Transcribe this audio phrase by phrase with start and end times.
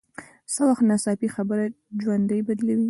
[0.53, 1.63] څه وخت ناڅاپي خبره
[2.03, 2.79] ژوند بدلوي